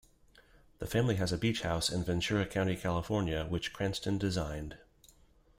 The 0.79 0.87
family 0.87 1.17
has 1.17 1.31
a 1.31 1.37
beach 1.37 1.61
house 1.61 1.87
in 1.91 2.03
Ventura 2.03 2.47
County, 2.47 2.75
California, 2.75 3.45
which 3.47 3.71
Cranston 3.71 4.17
designed. 4.17 4.79